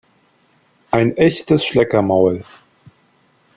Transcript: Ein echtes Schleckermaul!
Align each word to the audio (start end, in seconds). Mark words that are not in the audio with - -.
Ein 0.89 1.15
echtes 1.15 1.63
Schleckermaul! 1.63 2.43